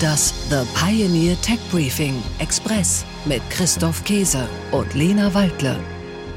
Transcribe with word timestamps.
Das 0.00 0.32
The 0.48 0.62
Pioneer 0.74 1.38
Tech 1.42 1.58
Briefing 1.70 2.22
Express 2.38 3.04
mit 3.26 3.42
Christoph 3.50 4.02
Käse 4.04 4.48
und 4.70 4.94
Lena 4.94 5.34
Waldle. 5.34 5.76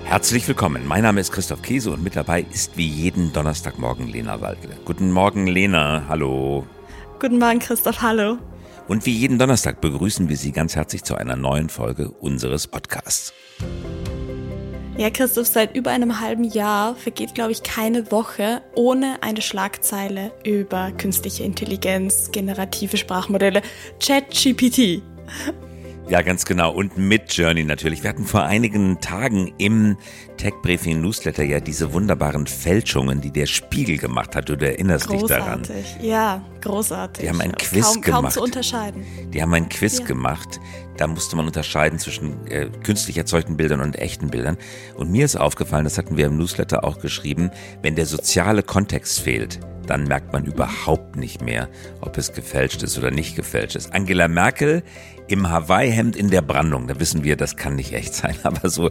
Herzlich 0.04 0.46
willkommen. 0.50 0.86
Mein 0.86 1.04
Name 1.04 1.22
ist 1.22 1.32
Christoph 1.32 1.62
Käse 1.62 1.92
und 1.92 2.04
mit 2.04 2.18
dabei 2.18 2.46
ist 2.52 2.76
wie 2.76 2.88
jeden 2.88 3.32
Donnerstagmorgen 3.32 4.08
Lena 4.08 4.42
Waldle. 4.42 4.76
Guten 4.84 5.12
Morgen, 5.12 5.48
Lena. 5.48 6.04
Hallo. 6.10 6.68
Guten 7.22 7.40
Morgen, 7.40 7.60
Christoph. 7.60 8.02
Hallo. 8.02 8.38
Und 8.90 9.06
wie 9.06 9.14
jeden 9.14 9.40
Donnerstag 9.40 9.80
begrüßen 9.80 10.28
wir 10.28 10.36
Sie 10.36 10.52
ganz 10.52 10.76
herzlich 10.76 11.04
zu 11.06 11.16
einer 11.16 11.38
neuen 11.38 11.70
Folge 11.70 12.10
unseres 12.10 12.68
Podcasts. 12.68 13.34
Ja, 14.96 15.10
Christoph, 15.10 15.48
seit 15.48 15.76
über 15.76 15.90
einem 15.90 16.20
halben 16.20 16.44
Jahr 16.44 16.96
vergeht, 16.96 17.34
glaube 17.34 17.52
ich, 17.52 17.64
keine 17.64 18.12
Woche 18.12 18.62
ohne 18.76 19.18
eine 19.22 19.42
Schlagzeile 19.42 20.32
über 20.44 20.92
künstliche 20.92 21.44
Intelligenz, 21.44 22.30
generative 22.32 22.98
Sprachmodelle, 22.98 23.64
ChatGPT. 24.00 25.02
Ja, 26.14 26.22
ganz 26.22 26.46
genau. 26.46 26.72
Und 26.72 26.96
mit 26.96 27.34
Journey 27.34 27.64
natürlich. 27.64 28.04
Wir 28.04 28.12
hatten 28.12 28.26
vor 28.26 28.44
einigen 28.44 29.00
Tagen 29.00 29.52
im 29.58 29.98
Tech 30.38 30.54
Briefing 30.62 31.02
Newsletter 31.02 31.42
ja 31.44 31.60
diese 31.60 31.92
wunderbaren 31.92 32.46
Fälschungen, 32.46 33.20
die 33.20 33.32
der 33.32 33.48
Spiegel 33.48 33.98
gemacht 33.98 34.36
hat. 34.36 34.48
Du 34.48 34.54
erinnerst 34.54 35.08
großartig. 35.08 35.76
dich 35.76 35.86
daran. 35.98 36.06
Ja, 36.06 36.46
großartig. 36.62 37.24
Die 37.24 37.30
haben 37.32 37.42
ein 37.42 37.54
Quiz 37.54 37.94
kaum, 37.94 38.02
gemacht. 38.04 38.22
Kaum 38.22 38.30
zu 38.30 38.44
unterscheiden. 38.44 39.04
Die 39.34 39.42
haben 39.42 39.56
ein 39.56 39.70
Quiz 39.70 39.98
Ja. 39.98 40.06
gemacht. 40.06 40.60
Da 40.98 41.08
musste 41.08 41.36
man 41.36 41.48
unterscheiden 41.48 41.98
zwischen 41.98 42.46
äh, 42.46 42.68
künstlich 42.84 43.18
erzeugten 43.18 43.58
Bildern 43.58 43.82
und 43.82 43.96
echten 43.96 44.28
Bildern. 44.30 44.58
Und 44.94 45.10
mir 45.10 45.26
ist 45.26 45.36
aufgefallen, 45.36 45.84
das 45.84 45.98
hatten 45.98 46.16
wir 46.16 46.28
im 46.28 46.38
Newsletter 46.38 46.84
auch 46.84 47.00
geschrieben, 47.00 47.50
wenn 47.82 47.96
der 47.96 48.06
soziale 48.06 48.62
Kontext 48.62 49.20
fehlt, 49.20 49.60
dann 49.88 50.06
merkt 50.06 50.34
man 50.34 50.46
überhaupt 50.46 51.16
nicht 51.16 51.42
mehr, 51.42 51.70
ob 52.02 52.18
es 52.18 52.34
gefälscht 52.34 52.84
ist 52.84 52.98
oder 52.98 53.12
nicht 53.12 53.36
gefälscht 53.36 53.76
ist. 53.76 53.94
Angela 53.94 54.28
Merkel 54.28 54.84
im 55.28 55.50
Hawaii-Hemd 55.50 56.16
in 56.16 56.30
der 56.30 56.42
Brandung, 56.42 56.88
da 56.88 57.00
wissen 57.00 57.24
wir, 57.24 57.36
das 57.36 57.56
kann 57.56 57.76
nicht 57.76 57.94
echt 57.94 58.14
sein. 58.14 58.36
Aber 58.44 58.70
so 58.70 58.90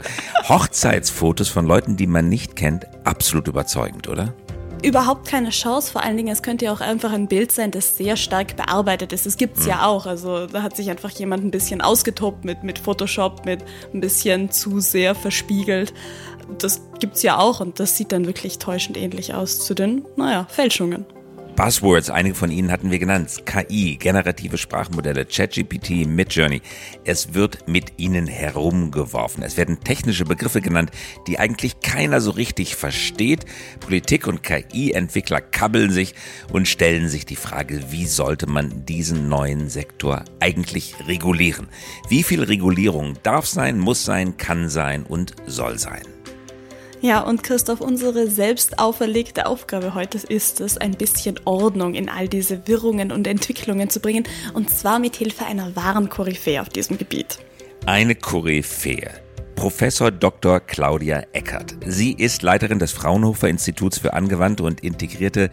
Hochzeitsfotos 0.48 1.48
von 1.48 1.66
Leuten, 1.66 1.96
die 1.96 2.06
man 2.06 2.28
nicht 2.28 2.56
kennt, 2.56 2.86
absolut 3.04 3.48
überzeugend, 3.48 4.08
oder? 4.08 4.34
Überhaupt 4.82 5.28
keine 5.28 5.50
Chance, 5.50 5.92
vor 5.92 6.02
allen 6.02 6.16
Dingen, 6.16 6.32
es 6.32 6.42
könnte 6.42 6.64
ja 6.64 6.72
auch 6.72 6.80
einfach 6.80 7.12
ein 7.12 7.28
Bild 7.28 7.52
sein, 7.52 7.70
das 7.70 7.96
sehr 7.96 8.16
stark 8.16 8.56
bearbeitet 8.56 9.12
ist. 9.12 9.26
Das 9.26 9.36
gibt's 9.36 9.64
ja 9.64 9.86
auch. 9.86 10.06
Also 10.06 10.48
da 10.48 10.64
hat 10.64 10.74
sich 10.74 10.90
einfach 10.90 11.10
jemand 11.10 11.44
ein 11.44 11.52
bisschen 11.52 11.80
ausgetobt 11.80 12.44
mit, 12.44 12.64
mit 12.64 12.80
Photoshop, 12.80 13.46
mit 13.46 13.60
ein 13.94 14.00
bisschen 14.00 14.50
zu 14.50 14.80
sehr 14.80 15.14
verspiegelt. 15.14 15.94
Das 16.58 16.80
gibt's 16.98 17.22
ja 17.22 17.38
auch 17.38 17.60
und 17.60 17.80
das 17.80 17.96
sieht 17.96 18.12
dann 18.12 18.26
wirklich 18.26 18.58
täuschend 18.58 18.96
ähnlich 18.96 19.34
aus 19.34 19.64
zu 19.64 19.74
den, 19.74 20.04
naja, 20.16 20.46
Fälschungen. 20.48 21.06
Buzzwords, 21.56 22.08
einige 22.08 22.34
von 22.34 22.50
ihnen 22.50 22.72
hatten 22.72 22.90
wir 22.90 22.98
genannt. 22.98 23.42
KI, 23.44 23.96
generative 23.96 24.56
Sprachmodelle, 24.56 25.26
ChatGPT, 25.26 26.06
Midjourney. 26.06 26.62
Es 27.04 27.34
wird 27.34 27.68
mit 27.68 27.98
ihnen 27.98 28.26
herumgeworfen. 28.26 29.42
Es 29.42 29.58
werden 29.58 29.80
technische 29.80 30.24
Begriffe 30.24 30.62
genannt, 30.62 30.90
die 31.26 31.38
eigentlich 31.38 31.80
keiner 31.80 32.22
so 32.22 32.30
richtig 32.30 32.74
versteht. 32.74 33.44
Politik 33.80 34.26
und 34.26 34.42
KI-Entwickler 34.42 35.42
kabbeln 35.42 35.90
sich 35.90 36.14
und 36.52 36.68
stellen 36.68 37.08
sich 37.08 37.26
die 37.26 37.36
Frage, 37.36 37.92
wie 37.92 38.06
sollte 38.06 38.46
man 38.46 38.86
diesen 38.86 39.28
neuen 39.28 39.68
Sektor 39.68 40.24
eigentlich 40.40 40.94
regulieren? 41.06 41.68
Wie 42.08 42.22
viel 42.22 42.42
Regulierung 42.42 43.18
darf 43.22 43.46
sein, 43.46 43.78
muss 43.78 44.04
sein, 44.04 44.38
kann 44.38 44.70
sein 44.70 45.04
und 45.04 45.34
soll 45.46 45.78
sein? 45.78 46.02
Ja, 47.02 47.20
und 47.20 47.42
Christoph, 47.42 47.80
unsere 47.80 48.28
selbst 48.28 48.78
auferlegte 48.78 49.46
Aufgabe 49.46 49.94
heute 49.94 50.18
ist 50.18 50.60
es, 50.60 50.78
ein 50.78 50.92
bisschen 50.92 51.40
Ordnung 51.44 51.94
in 51.94 52.08
all 52.08 52.28
diese 52.28 52.68
Wirrungen 52.68 53.10
und 53.10 53.26
Entwicklungen 53.26 53.90
zu 53.90 53.98
bringen, 53.98 54.22
und 54.54 54.70
zwar 54.70 55.00
mit 55.00 55.16
Hilfe 55.16 55.44
einer 55.44 55.74
wahren 55.74 56.08
Koryphäe 56.08 56.60
auf 56.60 56.68
diesem 56.68 56.98
Gebiet. 56.98 57.40
Eine 57.86 58.14
Koryphäe. 58.14 59.10
Professor 59.56 60.12
Dr. 60.12 60.60
Claudia 60.60 61.24
Eckert. 61.32 61.74
Sie 61.84 62.12
ist 62.12 62.42
Leiterin 62.42 62.78
des 62.78 62.92
Fraunhofer 62.92 63.48
Instituts 63.48 63.98
für 63.98 64.12
angewandte 64.12 64.62
und 64.62 64.80
integrierte 64.80 65.50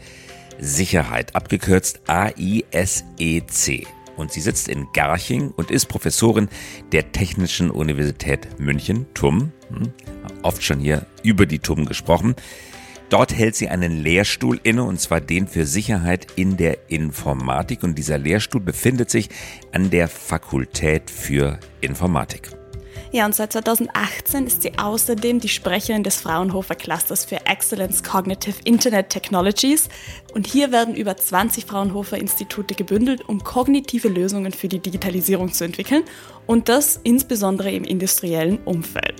Sicherheit, 0.59 1.35
abgekürzt 1.35 2.01
AISEC. 2.05 3.87
Und 4.19 4.31
sie 4.33 4.41
sitzt 4.41 4.67
in 4.67 4.87
Garching 4.93 5.51
und 5.55 5.71
ist 5.71 5.85
Professorin 5.85 6.49
der 6.91 7.11
Technischen 7.11 7.71
Universität 7.71 8.59
München, 8.59 9.07
TUM. 9.13 9.51
Hm, 9.69 9.93
Oft 10.43 10.63
schon 10.63 10.79
hier 10.79 11.05
über 11.23 11.45
die 11.45 11.59
TUM 11.59 11.85
gesprochen. 11.85 12.35
Dort 13.09 13.33
hält 13.33 13.55
sie 13.55 13.69
einen 13.69 14.03
Lehrstuhl 14.03 14.59
inne, 14.61 14.83
und 14.83 14.99
zwar 14.99 15.19
den 15.19 15.47
für 15.47 15.65
Sicherheit 15.65 16.27
in 16.35 16.57
der 16.57 16.91
Informatik. 16.91 17.83
Und 17.83 17.95
dieser 17.95 18.17
Lehrstuhl 18.17 18.61
befindet 18.61 19.09
sich 19.09 19.29
an 19.71 19.89
der 19.89 20.07
Fakultät 20.07 21.09
für 21.09 21.59
Informatik. 21.81 22.58
Ja, 23.11 23.25
und 23.25 23.33
seit 23.33 23.53
2018 23.53 24.45
ist 24.45 24.61
sie 24.61 24.77
außerdem 24.77 25.39
die 25.39 25.49
Sprecherin 25.49 26.03
des 26.03 26.21
Fraunhofer 26.21 26.75
Clusters 26.75 27.25
für 27.25 27.43
Excellence 27.47 28.03
Cognitive 28.03 28.57
Internet 28.65 29.09
Technologies. 29.09 29.89
Und 30.35 30.45
hier 30.45 30.71
werden 30.71 30.95
über 30.95 31.17
20 31.17 31.65
Fraunhofer 31.65 32.19
Institute 32.19 32.75
gebündelt, 32.75 33.27
um 33.27 33.43
kognitive 33.43 34.09
Lösungen 34.09 34.53
für 34.53 34.67
die 34.67 34.77
Digitalisierung 34.77 35.51
zu 35.51 35.63
entwickeln. 35.63 36.03
Und 36.45 36.69
das 36.69 36.99
insbesondere 37.03 37.71
im 37.71 37.83
industriellen 37.83 38.59
Umfeld. 38.59 39.18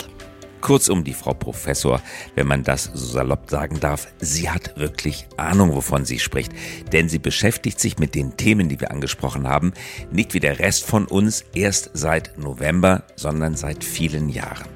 Kurzum, 0.62 1.04
die 1.04 1.14
Frau 1.14 1.34
Professor, 1.34 2.02
wenn 2.36 2.48
man 2.48 2.64
das 2.64 2.86
so 2.94 3.06
salopp 3.06 3.50
sagen 3.50 3.80
darf, 3.80 4.08
sie 4.20 4.50
hat 4.50 4.78
wirklich 4.78 5.28
Ahnung, 5.38 5.74
wovon 5.76 6.06
sie 6.06 6.20
spricht. 6.20 6.52
Denn 6.92 7.10
sie 7.10 7.20
beschäftigt 7.20 7.80
sich 7.80 8.00
mit 8.00 8.16
den 8.16 8.38
Themen, 8.38 8.70
die 8.70 8.80
wir 8.80 8.92
angesprochen 8.92 9.48
haben, 9.48 9.74
nicht 10.12 10.34
wie 10.34 10.40
der 10.40 10.60
Rest 10.60 10.86
von 10.86 11.06
uns 11.06 11.44
erst 11.54 11.92
seit 11.94 12.38
November, 12.38 13.04
sondern 13.16 13.56
seit 13.56 13.84
vielen 13.84 14.30
Jahren. 14.30 14.68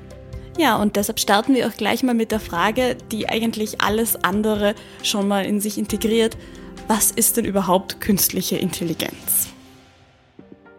Ja, 0.58 0.76
und 0.76 0.96
deshalb 0.96 1.20
starten 1.20 1.56
wir 1.56 1.68
auch 1.68 1.76
gleich 1.76 2.04
mal 2.04 2.14
mit 2.14 2.32
der 2.32 2.40
Frage, 2.40 2.96
die 3.12 3.28
eigentlich 3.28 3.82
alles 3.82 4.24
andere 4.24 4.76
schon 5.02 5.28
mal 5.28 5.46
in 5.46 5.60
sich 5.60 5.78
integriert. 5.78 6.38
Was 6.88 7.12
ist 7.12 7.38
denn 7.38 7.46
überhaupt 7.46 8.02
künstliche 8.02 8.58
Intelligenz? 8.58 9.53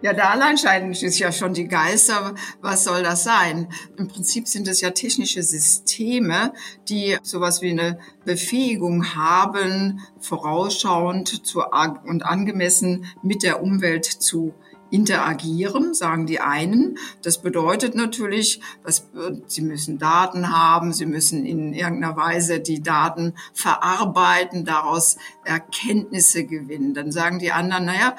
Ja, 0.05 0.13
da 0.13 0.25
allein 0.33 0.59
scheiden 0.59 0.93
sich 0.93 1.19
ja 1.19 1.33
schon 1.33 1.55
die 1.55 1.67
Geister. 1.67 2.35
Was 2.61 2.85
soll 2.85 3.03
das 3.03 3.25
sein? 3.25 3.69
Im 3.97 4.07
Prinzip 4.07 4.47
sind 4.47 4.69
es 4.69 4.83
ja 4.83 4.91
technische 4.91 5.43
Systeme, 5.43 6.53
die 6.91 7.17
sowas 7.23 7.63
wie 7.63 7.71
eine 7.71 7.99
Befähigung 8.27 9.15
haben, 9.15 10.03
vorausschauend 10.21 11.47
zu, 11.47 11.63
und 12.05 12.23
angemessen 12.23 13.07
mit 13.23 13.43
der 13.43 13.63
Umwelt 13.63 14.05
zu 14.05 14.53
interagieren, 14.95 15.93
sagen 15.93 16.27
die 16.27 16.39
einen. 16.39 16.99
Das 17.23 17.43
bedeutet 17.43 17.97
natürlich, 17.97 18.61
dass 18.85 19.09
sie 19.49 19.63
müssen 19.63 19.99
Daten 19.99 20.51
haben, 20.51 20.93
sie 20.93 21.07
müssen 21.07 21.45
in 21.45 21.75
irgendeiner 21.75 22.17
Weise 22.17 22.61
die 22.61 22.81
Daten 22.81 23.35
verarbeiten, 23.53 24.65
daraus 24.65 25.17
Erkenntnisse 25.45 26.45
gewinnen. 26.45 26.95
Dann 26.95 27.11
sagen 27.11 27.41
die 27.41 27.51
anderen, 27.51 27.87
naja, 27.87 28.15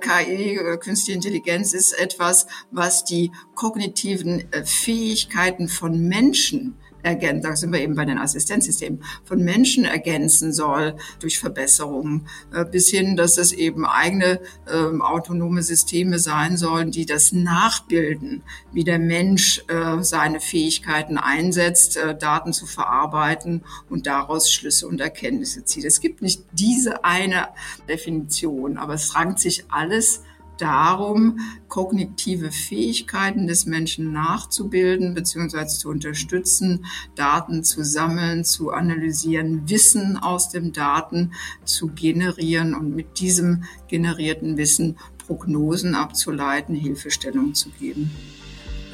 KI, 0.00 0.58
künstliche 0.80 1.16
Intelligenz 1.16 1.72
ist 1.72 1.92
etwas, 1.92 2.48
was 2.72 3.04
die 3.04 3.30
kognitiven 3.54 4.44
Fähigkeiten 4.64 5.68
von 5.68 6.08
Menschen 6.08 6.76
ergänzen, 7.06 7.42
da 7.42 7.56
sind 7.56 7.72
wir 7.72 7.80
eben 7.80 7.94
bei 7.94 8.04
den 8.04 8.18
Assistenzsystemen, 8.18 9.02
von 9.24 9.42
Menschen 9.42 9.84
ergänzen 9.84 10.52
soll 10.52 10.96
durch 11.20 11.38
Verbesserungen, 11.38 12.26
äh, 12.52 12.64
bis 12.64 12.88
hin, 12.88 13.16
dass 13.16 13.38
es 13.38 13.52
eben 13.52 13.86
eigene 13.86 14.40
äh, 14.66 15.00
autonome 15.00 15.62
Systeme 15.62 16.18
sein 16.18 16.56
sollen, 16.56 16.90
die 16.90 17.06
das 17.06 17.32
nachbilden, 17.32 18.42
wie 18.72 18.84
der 18.84 18.98
Mensch 18.98 19.62
äh, 19.68 20.02
seine 20.02 20.40
Fähigkeiten 20.40 21.16
einsetzt, 21.16 21.96
äh, 21.96 22.16
Daten 22.16 22.52
zu 22.52 22.66
verarbeiten 22.66 23.62
und 23.88 24.06
daraus 24.06 24.50
Schlüsse 24.50 24.88
und 24.88 25.00
Erkenntnisse 25.00 25.64
zieht. 25.64 25.84
Es 25.84 26.00
gibt 26.00 26.22
nicht 26.22 26.42
diese 26.52 27.04
eine 27.04 27.48
Definition, 27.88 28.78
aber 28.78 28.94
es 28.94 29.14
rankt 29.14 29.38
sich 29.38 29.64
alles 29.70 30.22
darum, 30.58 31.38
kognitive 31.68 32.50
Fähigkeiten 32.50 33.46
des 33.46 33.66
Menschen 33.66 34.12
nachzubilden 34.12 35.14
bzw. 35.14 35.66
zu 35.66 35.88
unterstützen, 35.88 36.86
Daten 37.14 37.64
zu 37.64 37.84
sammeln, 37.84 38.44
zu 38.44 38.70
analysieren, 38.70 39.68
Wissen 39.68 40.16
aus 40.16 40.48
den 40.48 40.72
Daten 40.72 41.32
zu 41.64 41.88
generieren 41.88 42.74
und 42.74 42.94
mit 42.94 43.20
diesem 43.20 43.64
generierten 43.88 44.56
Wissen 44.56 44.96
Prognosen 45.26 45.94
abzuleiten, 45.94 46.74
Hilfestellung 46.74 47.54
zu 47.54 47.70
geben. 47.70 48.10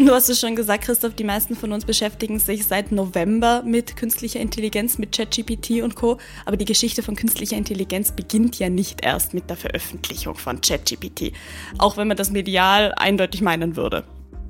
Du 0.05 0.11
hast 0.13 0.29
es 0.29 0.41
schon 0.41 0.57
gesagt, 0.57 0.85
Christoph, 0.85 1.15
die 1.15 1.23
meisten 1.23 1.55
von 1.55 1.71
uns 1.71 1.85
beschäftigen 1.85 2.41
sich 2.41 2.67
seit 2.67 2.91
November 2.91 3.63
mit 3.63 3.97
künstlicher 3.97 4.41
Intelligenz, 4.41 4.99
mit 4.99 5.13
ChatGPT 5.13 5.81
und 5.81 5.95
Co. 5.95 6.19
Aber 6.45 6.57
die 6.57 6.65
Geschichte 6.65 7.05
von 7.05 7.15
künstlicher 7.15 7.57
Intelligenz 7.57 8.11
beginnt 8.11 8.59
ja 8.59 8.69
nicht 8.69 9.05
erst 9.05 9.33
mit 9.33 9.49
der 9.49 9.57
Veröffentlichung 9.57 10.35
von 10.35 10.61
ChatGPT, 10.61 11.33
auch 11.79 11.97
wenn 11.97 12.09
man 12.09 12.17
das 12.17 12.33
medial 12.33 12.93
eindeutig 12.97 13.43
meinen 13.43 13.77
würde. 13.77 14.03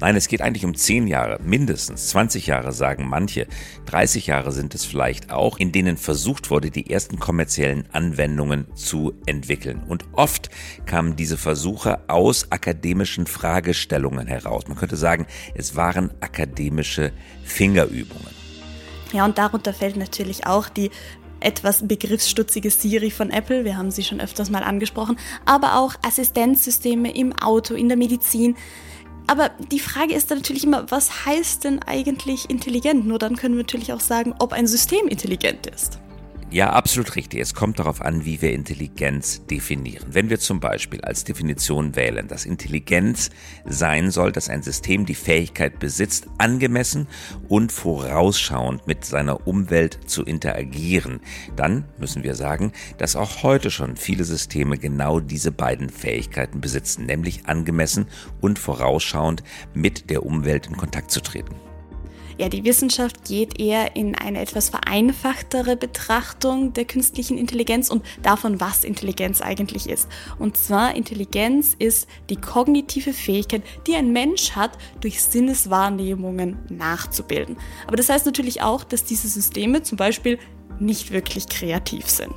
Nein, 0.03 0.17
es 0.17 0.27
geht 0.27 0.43
eigentlich 0.43 0.65
um 0.65 0.75
10 0.75 1.07
Jahre, 1.07 1.39
mindestens 1.45 2.09
20 2.09 2.49
Jahre 2.49 2.73
sagen 2.73 3.09
manche. 3.09 3.47
30 3.87 4.27
Jahre 4.27 4.51
sind 4.51 4.75
es 4.75 4.85
vielleicht 4.85 5.31
auch, 5.31 5.59
in 5.59 5.71
denen 5.71 5.97
versucht 5.97 6.51
wurde, 6.51 6.73
die 6.73 6.91
ersten 6.91 7.21
kommerziellen 7.21 7.85
Anwendungen 7.93 8.67
zu 8.75 9.13
entwickeln. 9.27 9.81
Und 9.87 10.05
oft 10.11 10.51
kamen 10.87 11.15
diese 11.15 11.39
Versuche 11.39 12.01
aus 12.09 12.51
akademischen 12.51 13.29
Fragestellungen 13.29 14.27
heraus. 14.27 14.65
Man 14.67 14.77
könnte 14.77 14.97
sagen, 14.97 15.25
es 15.55 15.77
waren 15.77 16.11
akademische 16.19 17.13
Fingerübungen. 17.45 18.35
Ja, 19.13 19.25
und 19.25 19.39
darunter 19.39 19.73
fällt 19.73 19.97
natürlich 19.97 20.49
auch 20.49 20.69
die 20.69 20.91
etwas 21.39 21.87
begriffsstutzige 21.87 22.71
Siri 22.71 23.13
von 23.13 23.31
Apple, 23.31 23.65
wir 23.65 23.77
haben 23.77 23.93
sie 23.93 24.03
schon 24.03 24.21
öfters 24.21 24.51
mal 24.51 24.65
angesprochen, 24.65 25.17
aber 25.45 25.79
auch 25.79 25.95
Assistenzsysteme 26.05 27.15
im 27.15 27.33
Auto, 27.35 27.75
in 27.75 27.87
der 27.87 27.97
Medizin. 27.97 28.57
Aber 29.27 29.51
die 29.71 29.81
Frage 29.81 30.15
ist 30.15 30.31
dann 30.31 30.39
natürlich 30.39 30.65
immer, 30.65 30.91
was 30.91 31.25
heißt 31.27 31.65
denn 31.65 31.83
eigentlich 31.83 32.51
intelligent? 32.51 33.07
Nur 33.07 33.19
dann 33.19 33.37
können 33.37 33.55
wir 33.55 33.63
natürlich 33.63 33.93
auch 33.93 34.01
sagen, 34.01 34.35
ob 34.39 34.53
ein 34.53 34.67
System 34.67 35.09
intelligent 35.09 35.67
ist. 35.67 35.99
Ja, 36.53 36.69
absolut 36.75 37.17
richtig. 37.17 37.41
Es 37.41 37.55
kommt 37.55 37.79
darauf 37.79 38.03
an, 38.03 38.27
wie 38.27 38.43
wir 38.43 38.53
Intelligenz 38.53 39.47
definieren. 39.47 40.09
Wenn 40.11 40.29
wir 40.29 40.39
zum 40.39 40.61
Beispiel 40.61 41.01
als 41.01 41.25
Definition 41.25 41.97
wählen, 41.97 42.29
dass 42.29 42.45
Intelligenz 42.45 43.31
sein 43.65 44.11
soll, 44.11 44.33
dass 44.33 44.51
ein 44.51 44.63
System 44.63 45.07
die 45.07 45.15
Fähigkeit 45.15 45.79
besitzt, 45.79 46.27
angemessen 46.37 47.09
und 47.49 47.73
vorausschauend 47.73 48.87
mit 48.87 49.07
seiner 49.07 49.47
Umwelt 49.47 49.99
zu 50.05 50.25
interagieren, 50.25 51.21
dann 51.57 51.87
müssen 51.99 52.23
wir 52.23 52.35
sagen, 52.35 52.73
dass 52.99 53.17
auch 53.17 53.43
heute 53.43 53.71
schon 53.71 53.97
viele 53.97 54.25
Systeme 54.25 54.77
genau 54.77 55.21
diese 55.21 55.53
beiden 55.53 55.89
Fähigkeiten 55.89 56.61
besitzen, 56.61 57.07
nämlich 57.07 57.47
angemessen 57.47 58.09
und 58.43 58.59
vorausschauend 58.59 59.43
mit 59.73 60.11
der 60.11 60.27
Umwelt 60.27 60.67
in 60.67 60.77
Kontakt 60.77 61.13
zu 61.13 61.23
treten. 61.23 61.72
Ja, 62.43 62.49
die 62.49 62.65
Wissenschaft 62.65 63.25
geht 63.25 63.61
eher 63.61 63.95
in 63.95 64.17
eine 64.17 64.41
etwas 64.41 64.69
vereinfachtere 64.69 65.77
Betrachtung 65.77 66.73
der 66.73 66.85
künstlichen 66.87 67.39
Intelligenz 67.39 67.89
und 67.89 68.05
davon, 68.25 68.61
was 68.61 68.83
Intelligenz 68.83 69.41
eigentlich 69.41 69.89
ist. 69.89 70.09
Und 70.41 70.57
zwar 70.57 70.97
Intelligenz 70.97 71.77
ist 71.79 72.09
die 72.31 72.35
kognitive 72.35 73.13
Fähigkeit, 73.13 73.63
die 73.87 73.95
ein 73.95 74.13
Mensch 74.13 74.57
hat, 74.57 74.77
durch 75.01 75.23
Sinneswahrnehmungen 75.23 76.59
nachzubilden. 76.69 77.59
Aber 77.87 77.95
das 77.95 78.09
heißt 78.09 78.27
natürlich 78.27 78.61
auch, 78.61 78.83
dass 78.83 79.05
diese 79.05 79.29
Systeme 79.29 79.85
zum 79.85 79.97
Beispiel 79.97 80.41
nicht 80.81 81.13
wirklich 81.13 81.49
kreativ 81.49 82.09
sind. 82.09 82.35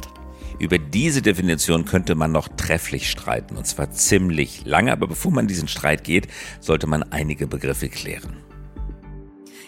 Über 0.60 0.78
diese 0.78 1.24
Definition 1.24 1.86
könnte 1.86 2.14
man 2.14 2.32
noch 2.32 2.48
trefflich 2.48 3.10
streiten, 3.10 3.58
und 3.58 3.66
zwar 3.66 3.90
ziemlich 3.90 4.66
lange, 4.66 4.92
aber 4.92 5.08
bevor 5.08 5.32
man 5.32 5.48
diesen 5.48 5.68
Streit 5.68 6.04
geht, 6.04 6.28
sollte 6.60 6.86
man 6.86 7.02
einige 7.02 7.48
Begriffe 7.48 7.90
klären. 7.90 8.46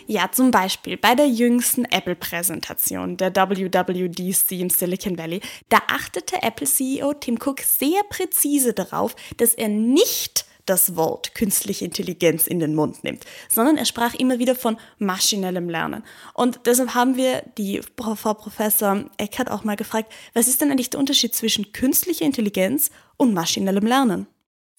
Ja, 0.09 0.31
zum 0.31 0.51
Beispiel 0.51 0.95
bei 0.95 1.15
der 1.15 1.27
jüngsten 1.27 1.83
Apple-Präsentation 1.83 3.17
der 3.17 3.35
WWDC 3.35 4.51
im 4.53 4.69
Silicon 4.69 5.17
Valley, 5.17 5.41
da 5.67 5.79
achtete 5.89 6.41
Apple-CEO 6.41 7.13
Tim 7.15 7.35
Cook 7.35 7.59
sehr 7.59 8.03
präzise 8.09 8.71
darauf, 8.71 9.17
dass 9.35 9.53
er 9.53 9.67
nicht 9.67 10.45
das 10.65 10.95
Wort 10.95 11.35
künstliche 11.35 11.83
Intelligenz 11.83 12.47
in 12.47 12.59
den 12.59 12.73
Mund 12.73 13.03
nimmt, 13.03 13.25
sondern 13.49 13.75
er 13.75 13.83
sprach 13.83 14.13
immer 14.13 14.39
wieder 14.39 14.55
von 14.55 14.77
maschinellem 14.97 15.69
Lernen. 15.69 16.03
Und 16.33 16.61
deshalb 16.65 16.93
haben 16.95 17.17
wir 17.17 17.43
die 17.57 17.81
Frau 17.97 18.33
Professor 18.33 19.03
Eckert 19.17 19.51
auch 19.51 19.65
mal 19.65 19.75
gefragt, 19.75 20.09
was 20.33 20.47
ist 20.47 20.61
denn 20.61 20.71
eigentlich 20.71 20.89
der 20.89 21.01
Unterschied 21.01 21.35
zwischen 21.35 21.73
künstlicher 21.73 22.23
Intelligenz 22.23 22.91
und 23.17 23.33
maschinellem 23.33 23.85
Lernen? 23.85 24.27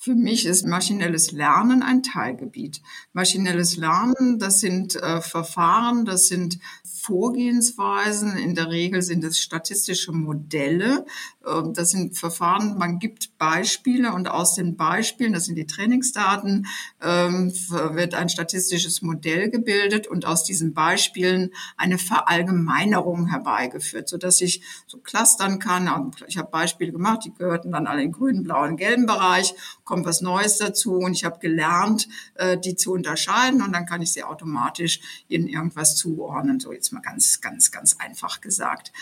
Für 0.00 0.14
mich 0.14 0.46
ist 0.46 0.64
maschinelles 0.64 1.32
Lernen 1.32 1.82
ein 1.82 2.04
Teilgebiet. 2.04 2.82
Maschinelles 3.12 3.76
Lernen, 3.76 4.38
das 4.38 4.60
sind 4.60 4.94
äh, 4.94 5.20
Verfahren, 5.20 6.04
das 6.04 6.28
sind 6.28 6.60
Vorgehensweisen. 6.84 8.36
In 8.36 8.54
der 8.54 8.70
Regel 8.70 9.02
sind 9.02 9.24
es 9.24 9.40
statistische 9.40 10.12
Modelle. 10.12 11.04
Ähm, 11.44 11.72
das 11.74 11.90
sind 11.90 12.16
Verfahren, 12.16 12.78
man 12.78 13.00
gibt 13.00 13.38
Beispiele 13.38 14.12
und 14.12 14.28
aus 14.28 14.54
den 14.54 14.76
Beispielen, 14.76 15.32
das 15.32 15.46
sind 15.46 15.56
die 15.56 15.66
Trainingsdaten, 15.66 16.66
ähm, 17.02 17.52
wird 17.92 18.14
ein 18.14 18.28
statistisches 18.28 19.02
Modell 19.02 19.50
gebildet 19.50 20.06
und 20.06 20.26
aus 20.26 20.44
diesen 20.44 20.74
Beispielen 20.74 21.50
eine 21.76 21.98
Verallgemeinerung 21.98 23.26
herbeigeführt, 23.26 24.08
sodass 24.08 24.40
ich 24.40 24.62
so 24.86 24.98
clustern 24.98 25.58
kann. 25.58 26.12
Ich 26.28 26.38
habe 26.38 26.50
Beispiele 26.50 26.92
gemacht, 26.92 27.24
die 27.24 27.34
gehörten 27.34 27.72
dann 27.72 27.86
alle 27.86 28.02
in 28.02 28.12
grünen, 28.12 28.44
blauen, 28.44 28.76
gelben 28.76 29.06
Bereich, 29.06 29.54
kommt 29.88 30.05
was 30.05 30.20
Neues 30.20 30.58
dazu 30.58 30.99
und 30.99 31.14
ich 31.14 31.25
habe 31.25 31.38
gelernt, 31.38 32.08
äh, 32.35 32.58
die 32.58 32.76
zu 32.76 32.93
unterscheiden 32.93 33.62
und 33.62 33.73
dann 33.73 33.87
kann 33.87 34.02
ich 34.02 34.12
sie 34.12 34.23
automatisch 34.23 35.00
in 35.29 35.49
irgendwas 35.49 35.96
zuordnen. 35.96 36.61
So 36.61 36.73
jetzt 36.73 36.93
mal 36.93 37.00
ganz, 37.00 37.40
ganz, 37.40 37.70
ganz 37.70 37.96
einfach 37.99 38.43
gesagt. 38.43 38.93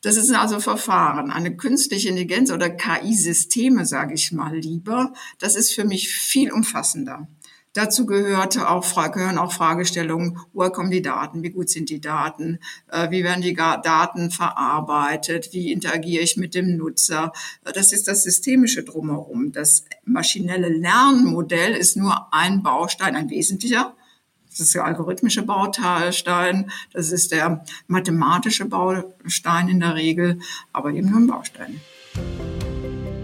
Das 0.00 0.16
ist 0.16 0.30
also 0.30 0.60
Verfahren. 0.60 1.30
Eine 1.30 1.54
künstliche 1.54 2.08
Intelligenz 2.08 2.50
oder 2.50 2.70
KI-Systeme, 2.70 3.84
sage 3.84 4.14
ich 4.14 4.32
mal 4.32 4.56
lieber, 4.56 5.12
das 5.38 5.56
ist 5.56 5.74
für 5.74 5.84
mich 5.84 6.08
viel 6.08 6.50
umfassender. 6.50 7.28
Dazu 7.72 8.04
gehörte 8.04 8.68
auch, 8.68 8.84
gehören 9.12 9.38
auch 9.38 9.52
Fragestellungen, 9.52 10.38
woher 10.52 10.70
kommen 10.70 10.90
die 10.90 11.02
Daten, 11.02 11.42
wie 11.42 11.50
gut 11.50 11.70
sind 11.70 11.88
die 11.88 12.00
Daten, 12.00 12.58
äh, 12.90 13.10
wie 13.10 13.22
werden 13.22 13.42
die 13.42 13.54
Daten 13.54 14.30
verarbeitet, 14.30 15.50
wie 15.52 15.70
interagiere 15.70 16.24
ich 16.24 16.36
mit 16.36 16.54
dem 16.54 16.76
Nutzer. 16.76 17.32
Das 17.62 17.92
ist 17.92 18.08
das 18.08 18.24
Systemische 18.24 18.82
drumherum. 18.82 19.52
Das 19.52 19.84
maschinelle 20.04 20.68
Lernmodell 20.68 21.74
ist 21.74 21.96
nur 21.96 22.32
ein 22.32 22.62
Baustein, 22.62 23.14
ein 23.14 23.30
wesentlicher 23.30 23.94
das 24.50 24.58
ist 24.58 24.74
der 24.74 24.84
algorithmische 24.84 25.42
Baustein, 25.42 26.70
das 26.92 27.12
ist 27.12 27.30
der 27.30 27.64
mathematische 27.86 28.64
Baustein 28.64 29.68
in 29.68 29.78
der 29.78 29.94
Regel, 29.94 30.40
aber 30.72 30.90
eben 30.92 31.08
nur 31.08 31.20
ein 31.20 31.26
Baustein. 31.28 31.80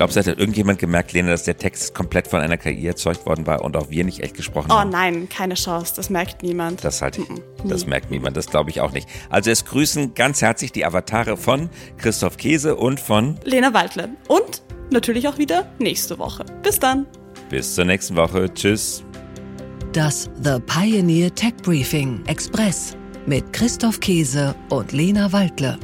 Glaubst 0.00 0.16
du, 0.16 0.20
hat 0.20 0.38
irgendjemand 0.38 0.78
gemerkt, 0.78 1.12
Lena, 1.12 1.28
dass 1.28 1.42
der 1.42 1.58
Text 1.58 1.94
komplett 1.94 2.26
von 2.26 2.40
einer 2.40 2.56
KI 2.56 2.86
erzeugt 2.86 3.26
worden 3.26 3.46
war 3.46 3.62
und 3.62 3.76
auch 3.76 3.90
wir 3.90 4.02
nicht 4.02 4.20
echt 4.20 4.34
gesprochen 4.34 4.68
oh, 4.70 4.76
haben? 4.76 4.88
Oh 4.88 4.92
nein, 4.92 5.28
keine 5.28 5.56
Chance. 5.56 5.92
Das 5.94 6.08
merkt 6.08 6.42
niemand. 6.42 6.82
Das 6.82 7.02
halt, 7.02 7.20
das 7.64 7.84
merkt 7.84 8.10
niemand. 8.10 8.34
Das 8.34 8.46
glaube 8.46 8.70
ich 8.70 8.80
auch 8.80 8.92
nicht. 8.92 9.06
Also 9.28 9.50
es 9.50 9.66
grüßen 9.66 10.14
ganz 10.14 10.40
herzlich 10.40 10.72
die 10.72 10.86
Avatare 10.86 11.36
von 11.36 11.68
Christoph 11.98 12.38
Käse 12.38 12.76
und 12.76 12.98
von 12.98 13.38
Lena 13.44 13.74
Waldle. 13.74 14.08
Und 14.26 14.62
natürlich 14.90 15.28
auch 15.28 15.36
wieder 15.36 15.66
nächste 15.78 16.18
Woche. 16.18 16.46
Bis 16.62 16.78
dann. 16.78 17.04
Bis 17.50 17.74
zur 17.74 17.84
nächsten 17.84 18.16
Woche. 18.16 18.50
Tschüss. 18.54 19.04
Das 19.92 20.30
The 20.42 20.60
Pioneer 20.64 21.34
Tech 21.34 21.56
Briefing 21.62 22.24
Express 22.24 22.96
mit 23.26 23.52
Christoph 23.52 24.00
Käse 24.00 24.54
und 24.70 24.92
Lena 24.92 25.30
Waldle. 25.30 25.78